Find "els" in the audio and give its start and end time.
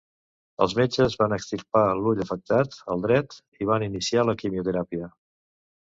0.65-0.71